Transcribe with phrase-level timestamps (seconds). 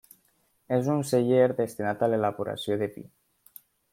[0.77, 3.05] És un celler destinat a l'elaboració de vi.